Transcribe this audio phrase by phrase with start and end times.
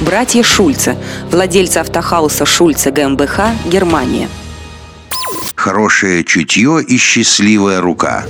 [0.00, 0.96] Братья Шульца,
[1.30, 4.28] владельцы автохауса Шульца ГМБХ, Германия.
[5.54, 8.24] Хорошее чутье и счастливая рука.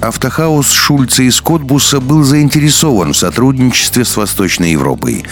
[0.00, 5.26] Автохаус Шульца из Котбуса был заинтересован в сотрудничестве с Восточной Европой.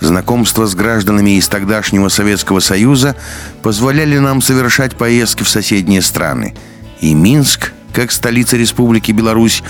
[0.00, 3.16] Знакомство с гражданами из тогдашнего Советского Союза
[3.62, 6.54] позволяли нам совершать поездки в соседние страны.
[7.00, 9.64] И Минск, как столица Республики Беларусь,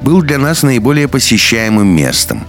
[0.00, 2.46] был для нас наиболее посещаемым местом.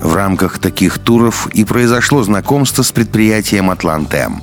[0.00, 4.42] В рамках таких туров и произошло знакомство с предприятием «Атлантем».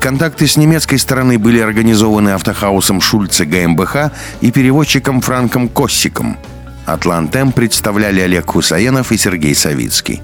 [0.00, 6.36] Контакты с немецкой стороны были организованы автохаусом Шульце ГМБХ и переводчиком Франком Коссиком.
[6.84, 10.22] «Атлантем» представляли Олег Хусаенов и Сергей Савицкий.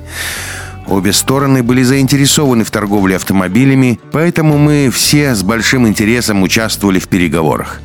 [0.86, 7.08] Обе стороны были заинтересованы в торговле автомобилями, поэтому мы все с большим интересом участвовали в
[7.08, 7.80] переговорах.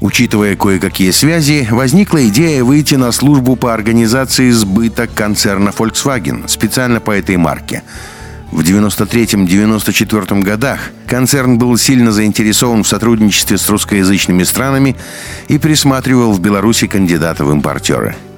[0.00, 7.10] Учитывая кое-какие связи, возникла идея выйти на службу по организации сбыта концерна Volkswagen специально по
[7.10, 7.82] этой марке.
[8.50, 14.96] В 93-94 годах концерн был сильно заинтересован в сотрудничестве с русскоязычными странами
[15.48, 18.16] и присматривал в Беларуси кандидата в импортеры–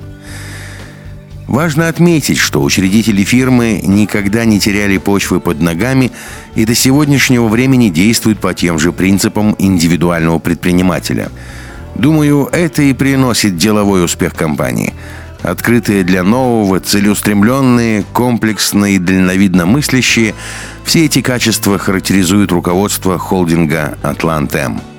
[1.47, 6.13] Важно отметить, что учредители фирмы никогда не теряли почвы под ногами
[6.55, 11.31] и до сегодняшнего времени действуют по тем же принципам индивидуального предпринимателя.
[11.95, 14.95] Думаю, это и приносит деловой успех компании.
[15.43, 20.35] Открытые для нового, целеустремленные, комплексные дальновидно мыслящие–
[20.85, 24.92] все эти качества характеризуют руководство холдинга «Атлант-М».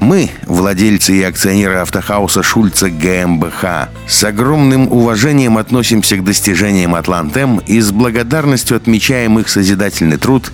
[0.00, 3.64] Мы, владельцы и акционеры автохауса Шульца ГМБХ,
[4.08, 10.52] с огромным уважением относимся к достижениям Атлантем и с благодарностью отмечаем их созидательный труд,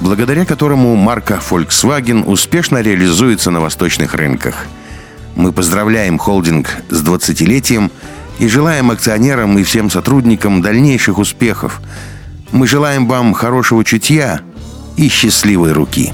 [0.00, 4.66] благодаря которому марка Volkswagen успешно реализуется на восточных рынках.
[5.36, 7.92] Мы поздравляем холдинг с 20-летием
[8.40, 11.80] и желаем акционерам и всем сотрудникам дальнейших успехов.
[12.50, 14.40] Мы желаем вам хорошего чутья
[14.96, 16.12] и счастливой руки.